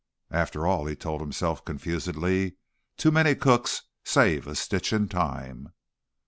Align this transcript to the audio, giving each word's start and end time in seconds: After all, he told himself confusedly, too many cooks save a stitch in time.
After 0.31 0.65
all, 0.65 0.87
he 0.87 0.95
told 0.95 1.21
himself 1.21 1.63
confusedly, 1.63 2.55
too 2.97 3.11
many 3.11 3.35
cooks 3.35 3.83
save 4.03 4.47
a 4.47 4.55
stitch 4.55 4.91
in 4.91 5.07
time. 5.07 5.73